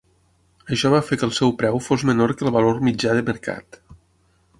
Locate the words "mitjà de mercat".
2.89-3.79